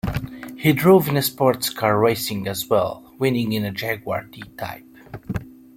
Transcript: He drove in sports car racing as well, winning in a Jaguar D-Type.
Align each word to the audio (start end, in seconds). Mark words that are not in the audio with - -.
He 0.57 0.73
drove 0.73 1.07
in 1.09 1.21
sports 1.21 1.69
car 1.69 1.99
racing 1.99 2.47
as 2.47 2.67
well, 2.67 3.13
winning 3.19 3.51
in 3.51 3.63
a 3.63 3.69
Jaguar 3.71 4.23
D-Type. 4.23 4.83